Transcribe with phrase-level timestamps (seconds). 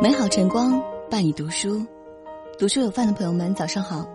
[0.00, 0.80] 美好晨光
[1.10, 1.84] 伴你读书，
[2.58, 4.08] 读书有饭的朋友们，早上好，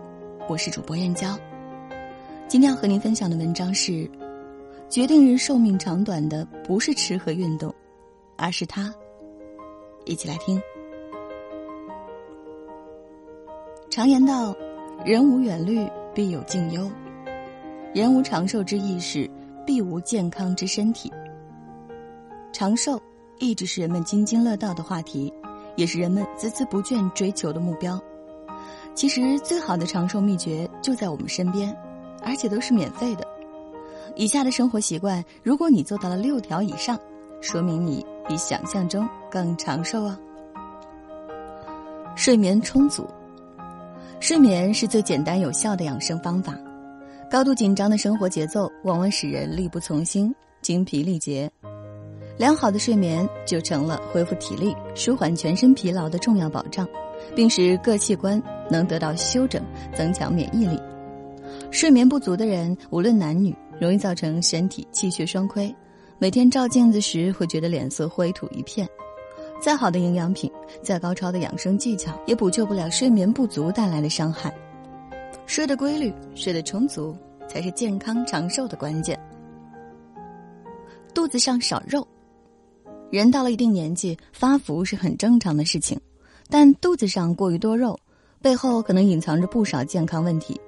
[0.48, 1.38] 我是主播燕娇。
[2.48, 4.10] 今天要和您分享的文章是：
[4.88, 7.74] 决定人寿命长短的不是吃和运动，
[8.36, 8.94] 而是他。
[10.04, 10.60] 一起来听。
[13.90, 14.54] 常言道
[15.04, 16.90] ：“人无远虑，必有近忧；
[17.94, 19.30] 人无长寿之意识，
[19.66, 21.12] 必无健康之身体。”
[22.52, 23.00] 长寿
[23.44, 25.32] 一直是人们津津乐道的话题。
[25.76, 28.00] 也是人们孜孜不倦追求的目标。
[28.94, 31.76] 其实，最好的长寿秘诀就在我们身边，
[32.22, 33.26] 而且都是免费的。
[34.14, 36.96] 以下的生活习惯，如果你做到了六条以上，
[37.40, 40.16] 说明你比想象中更长寿啊！
[42.14, 43.04] 睡眠充足，
[44.20, 46.56] 睡眠是最简单有效的养生方法。
[47.28, 50.32] 高度紧张的生活节奏，往往使人力不从心、
[50.62, 51.50] 精疲力竭。
[52.36, 56.86] 良好的睡眠就成了恢复体力、舒缓全身疲劳的重要保障，
[57.34, 59.62] 并使各器官能得到休整，
[59.94, 60.78] 增强免疫力。
[61.70, 65.72] 睡眠不足的人，无论男女，容易造成身体气血双亏，
[66.18, 68.88] 每天照镜子时会觉得脸色灰土一片。
[69.60, 70.50] 再好的营养品，
[70.82, 74.52] 再高超的养生技巧，也补救不了睡眠不足带来的伤害。
[75.46, 77.16] 睡得规律，睡得充足，
[77.48, 79.18] 才是健康长寿的关键。
[81.14, 82.06] 肚子上少肉。
[83.18, 85.98] 人到了一定年纪，发福是很正常的事情，
[86.48, 87.98] 但肚子上过于多肉，
[88.42, 90.60] 背后可能隐藏着不少健康问题。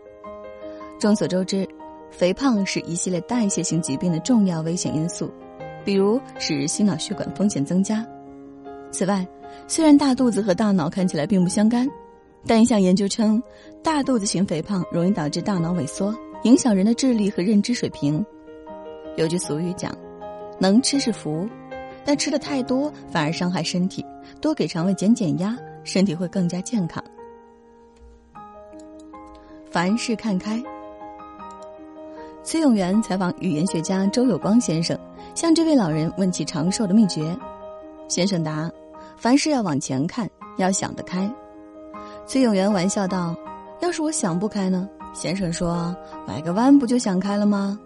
[0.98, 1.68] 众所周知，
[2.10, 5.28] 肥胖是一系列代谢性疾病的重要危险因素，
[5.84, 8.06] 比如使心脑血管风险增加。
[8.92, 9.26] 此外，
[9.66, 11.88] 虽然大肚子和大脑看起来并不相干，
[12.46, 13.42] 但一项研究称，
[13.82, 18.24] 大肚子型肥胖容易导致大脑萎缩，影响人的智力和认知水平。
[19.16, 19.92] 有句俗语讲
[20.60, 21.44] ：“能吃是福。”
[22.06, 24.06] 但吃的太多反而伤害身体，
[24.40, 27.02] 多给肠胃减减压，身体会更加健康。
[29.68, 30.62] 凡事看开。
[32.44, 34.96] 崔永元采访语言学家周有光先生，
[35.34, 37.36] 向这位老人问起长寿的秘诀。
[38.06, 38.70] 先生答：
[39.16, 41.28] 凡事要往前看，要想得开。
[42.24, 43.34] 崔永元玩笑道
[43.82, 47.76] ：“要是我想不开呢？”先生说：“拐个弯不就想开了吗？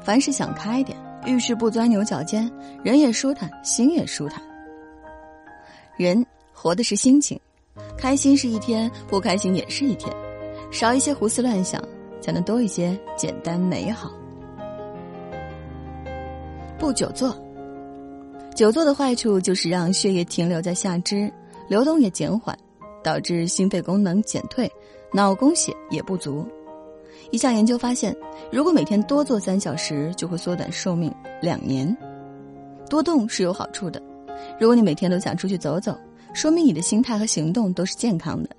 [0.00, 2.50] 凡事想开点。”遇事不钻牛角尖，
[2.82, 4.42] 人也舒坦，心也舒坦。
[5.96, 7.40] 人活的是心情，
[7.96, 10.12] 开心是一天，不开心也是一天，
[10.70, 11.82] 少一些胡思乱想，
[12.20, 14.10] 才能多一些简单美好。
[16.78, 17.34] 不久坐，
[18.54, 21.32] 久坐的坏处就是让血液停留在下肢，
[21.68, 22.58] 流动也减缓，
[23.02, 24.70] 导致心肺功能减退，
[25.12, 26.46] 脑供血也不足。
[27.30, 28.14] 一项研究发现，
[28.52, 31.96] 如果每天多做三小时，就会缩短寿命两年。
[32.88, 34.00] 多动是有好处的，
[34.60, 35.98] 如果你每天都想出去走走，
[36.32, 38.50] 说明你的心态和行动都是健康的。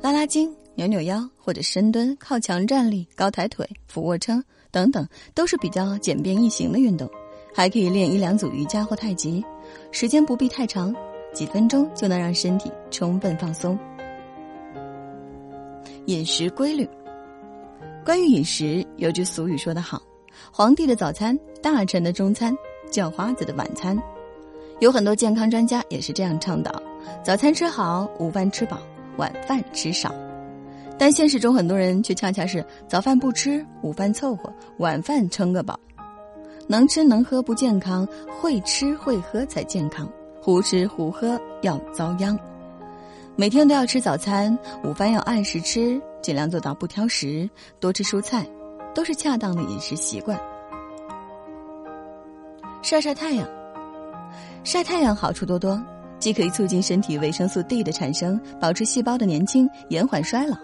[0.00, 7.10] 拉拉筋、扭扭腰或者深蹲、靠墙站立、高抬腿、俯卧撑等等，都是比较简便易行的运动。
[7.54, 9.42] 还可以练一两组瑜伽或太极，
[9.90, 10.94] 时间不必太长，
[11.32, 13.78] 几分钟就能让身体充分放松。
[16.04, 16.88] 饮食规律。
[18.06, 20.00] 关于饮食，有句俗语说得好
[20.52, 22.56] ：“皇帝的早餐，大臣的中餐，
[22.88, 24.00] 叫花子的晚餐。”
[24.78, 26.80] 有很多健康专家也是这样倡导：
[27.24, 28.78] 早餐吃好，午饭吃饱，
[29.16, 30.14] 晚饭吃少。
[30.96, 35.76] 但现实中，很多人却恰恰是早饭不吃，午饭凑合，晚饭撑个饱。
[36.68, 38.06] 能吃能喝不健康，
[38.40, 40.08] 会吃会喝才健康。
[40.40, 42.38] 胡吃胡喝要遭殃。
[43.38, 46.00] 每天都要吃早餐，午饭要按时吃。
[46.22, 47.48] 尽量做到不挑食，
[47.78, 48.46] 多吃蔬菜，
[48.94, 50.40] 都是恰当的饮食习惯。
[52.80, 53.46] 晒晒太阳，
[54.64, 55.80] 晒太阳好处多多，
[56.18, 60.56] 既可以促进身体维生素 D 的产生，保持细胞的年轻，延缓衰老。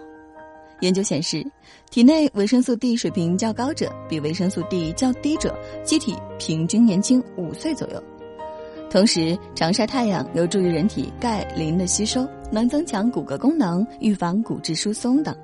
[0.81, 1.45] 研究显示，
[1.91, 8.03] 体内维生素 D 水平较高者，比维生素 D 较低者，机体平均年轻五岁左右。
[8.93, 15.35] 同时，常晒太阳有助于人体钙、磷的吸收，能增强骨骼功能，预防骨质疏松等。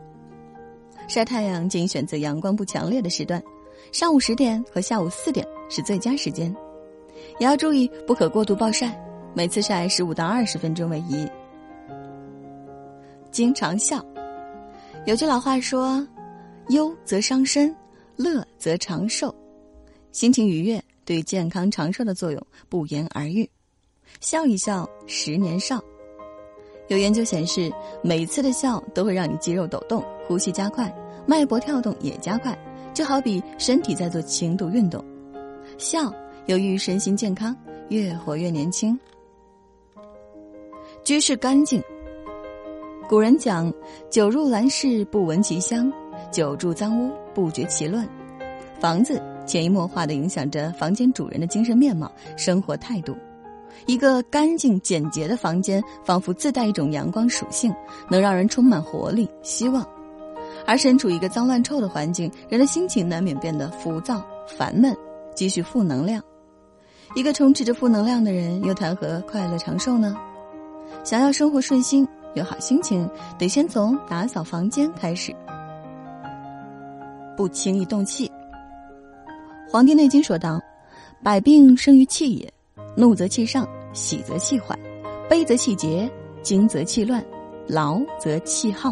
[1.08, 3.42] 晒太阳仅选择阳光不强烈的时段，
[3.92, 6.56] 上午十点和下午四点是最佳时间，
[7.40, 8.96] 也要注意不可过度暴晒，
[9.34, 11.28] 每次晒十五到二十分钟为宜。
[13.32, 14.00] 经常笑，
[15.08, 16.08] 有句老话说
[16.70, 17.76] ：“忧则伤身，
[18.16, 19.34] 乐则长寿。”
[20.14, 20.80] 心情愉悦
[21.10, 22.40] 对健康长寿的作用
[22.70, 23.50] 不言而喻，
[24.22, 25.84] 笑一笑，十年少。
[26.88, 27.74] 有研究显示，
[28.04, 30.96] 每次的笑都会让你肌肉抖动，呼吸加快，
[31.26, 32.56] 脉搏跳动也加快，
[32.94, 35.04] 就好比身体在做轻度运动。
[35.80, 36.14] 笑
[36.46, 37.58] 有益于身心健康，
[37.90, 38.96] 越活越年轻。
[41.04, 41.82] 居室干净。
[43.10, 43.74] 古人讲
[44.12, 45.92] ：“久入兰室，不闻其香；
[46.32, 48.08] 久住脏屋，不觉其乱。”
[48.80, 53.18] 房子潜移默化的影响着房间主人的精神面貌、生活态度。
[53.88, 57.74] 一个干净简洁的房间，仿佛自带一种阳光属性，
[58.08, 59.84] 能让人充满活力、希望。
[60.68, 64.96] 而身处一个脏乱臭的环境，人的心情难免变得浮躁、烦闷，
[65.34, 66.22] 积蓄负能量。
[67.16, 70.16] 一个充斥着负能量的人，又谈何快乐长寿呢？
[71.04, 72.08] 想要生活顺心。
[72.36, 73.10] 有好心情，
[73.40, 75.36] 得先从打扫房间开始。
[77.36, 78.28] 不轻易动气。
[79.72, 80.60] 《黄帝内经》说道
[81.22, 82.52] ：“百病生于气也，
[82.98, 84.78] 怒则气上，喜则气缓，
[85.30, 86.10] 悲则气结，
[86.42, 87.24] 惊则气乱，
[87.68, 88.92] 劳则气耗。”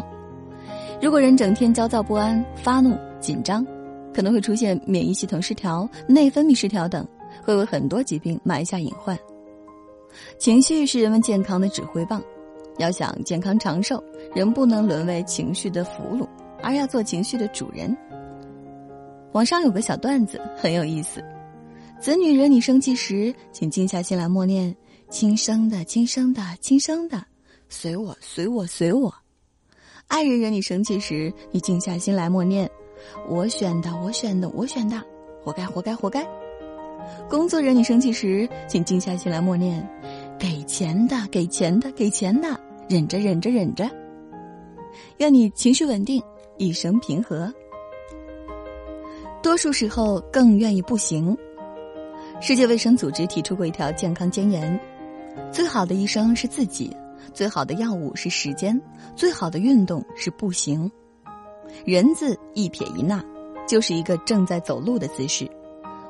[1.02, 3.66] 如果人整天焦躁不安、发怒、紧张，
[4.14, 7.04] 可能会出现免疫系统失调、内分泌失调等，
[7.42, 9.18] 会为很多疾病埋下隐患。
[10.38, 12.22] 情绪是人们健康的指挥棒。
[12.78, 14.00] 要想健康长寿，
[14.32, 16.24] 人不能沦为情绪的俘虏，
[16.62, 17.96] 而要做情绪的主人。
[19.38, 21.22] 网上有个小段子很有意思：
[22.00, 24.74] 子女惹你生气时，请静下心来默念
[25.10, 27.24] “亲生的，亲生的，亲生的，
[27.68, 29.08] 随我，随我，随我”；
[30.08, 32.68] 爱人惹你生气时，你静下心来默念
[33.30, 35.00] “我选的，我选的，我选的，
[35.44, 36.24] 活该，活该，活该”；
[37.30, 39.88] 工作惹你生气时，请静下心来默念
[40.36, 42.60] “给钱的，给钱的，给钱的”。
[42.90, 43.88] 忍着，忍着，忍着。
[45.18, 46.20] 愿你情绪稳定，
[46.56, 47.54] 一生平和。
[49.42, 51.36] 多数时候更愿意步行。
[52.40, 54.78] 世界卫生组织提出过一条健康箴言：
[55.52, 56.94] 最好的医生是自己，
[57.32, 58.80] 最好的药物是时间，
[59.16, 60.90] 最好的运动是步行。
[61.84, 63.22] 人字一撇一捺，
[63.66, 65.48] 就是一个正在走路的姿势，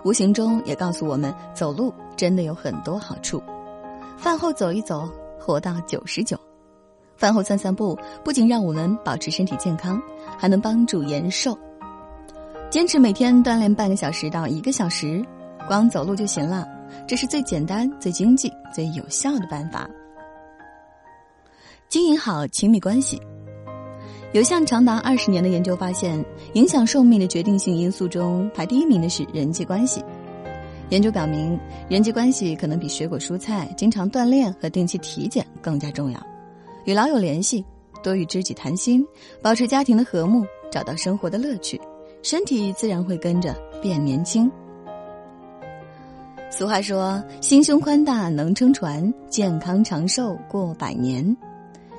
[0.05, 3.43] 无形中也告诉我们，走路真的有很多好处。
[4.17, 5.09] 饭后走一走，
[5.39, 6.39] 活到九十九。
[7.17, 10.01] 饭后散散步，不仅让我们保持身体健康，
[10.39, 11.59] 还能帮助延寿。
[12.71, 15.25] 坚持每天锻炼半个小时到一个小时，
[15.67, 16.69] 光走路就行了。
[17.07, 19.89] 这是最简单、最经济、最有效的办法。
[21.89, 23.19] 经营好亲密关系，
[24.33, 26.23] 有项长达二十年的研究发现，
[26.53, 30.05] 影响寿命的决定性因素中排第一名的是人际关系。
[30.91, 36.21] 研究表明，人际关系可能比水果蔬菜、经常锻炼和定期体检更加重要。
[36.85, 37.65] 与老友联系，
[38.03, 39.03] 多与知己谈心，
[39.41, 41.81] 保持家庭的和睦，找到生活的乐趣，
[42.23, 44.51] 身体自然会跟着变年轻。
[46.51, 51.37] 俗话说：“心胸宽大能撑船，健康长寿过百年。”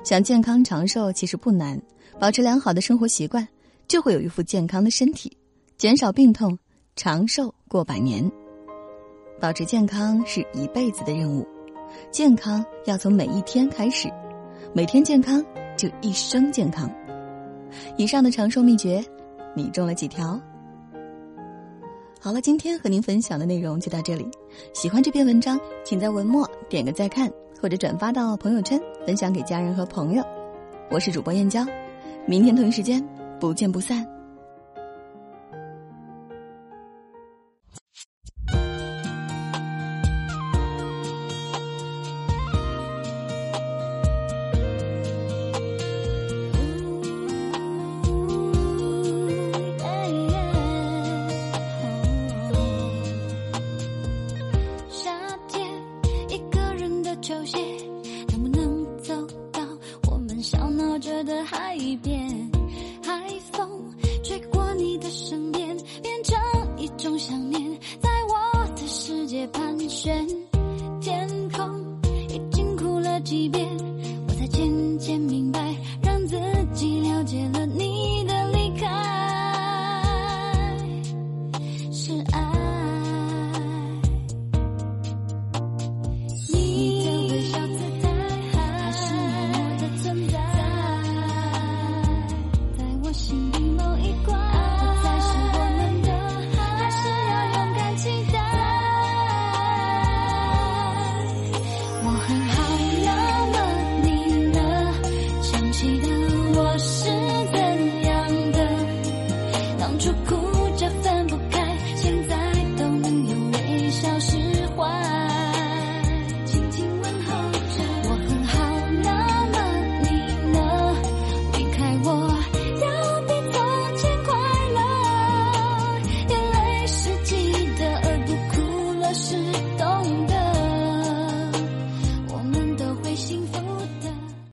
[0.02, 1.80] 想健康长寿其实不难，
[2.18, 3.46] 保持良好的生活习惯，
[3.86, 5.36] 就会有一副健康的身体，
[5.76, 6.58] 减少病痛，
[6.96, 8.28] 长寿过百年。
[9.40, 11.46] 保持健康是一辈子的任务，
[12.10, 14.10] 健康要从每一天开始。
[14.72, 15.44] 每天健康，
[15.76, 16.90] 就一生健康。
[17.96, 19.04] 以上的长寿秘诀，
[19.54, 20.40] 你中了几条？
[22.20, 24.28] 好了，今天和您分享的内容就到这里。
[24.74, 27.30] 喜欢这篇文章，请在文末点个再看，
[27.60, 30.22] 或者转发到朋友圈，分享给家人和朋友。
[30.90, 31.64] 我是主播燕娇，
[32.26, 33.02] 明天同一时间
[33.40, 34.06] 不见不散。
[61.00, 62.28] 着的海边
[63.02, 63.68] 海风
[64.22, 66.38] 吹过你的身边变成
[66.76, 70.49] 一种想念在我的世界盘旋。